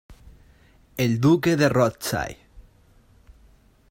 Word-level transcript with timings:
El 0.97 1.19
Duque 1.21 1.55
de 1.55 1.69
Rothesay. 1.69 2.37